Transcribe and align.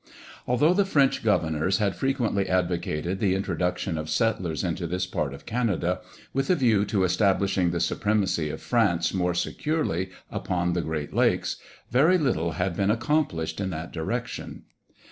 Although 0.47 0.73
the 0.73 0.83
French 0.83 1.23
governors 1.23 1.77
had 1.77 1.95
frequently 1.95 2.49
advocated 2.49 3.19
the 3.19 3.35
introduction 3.35 3.99
of 3.99 4.09
settlers 4.09 4.63
into 4.63 4.87
this 4.87 5.05
part 5.05 5.31
of 5.31 5.45
Canada, 5.45 5.99
with 6.33 6.49
a 6.49 6.55
view 6.55 6.85
to 6.85 7.03
establishing 7.03 7.69
the 7.69 7.79
supremacy 7.79 8.49
of 8.49 8.63
France 8.63 9.13
more 9.13 9.35
securely 9.35 10.09
upon 10.31 10.73
the 10.73 10.81
Great 10.81 11.13
Lakes, 11.13 11.57
very 11.91 12.17
little 12.17 12.53
had 12.53 12.75
been 12.75 12.89
accomplished 12.89 13.61
in 13.61 13.69
that 13.69 13.91
direction. 13.93 14.63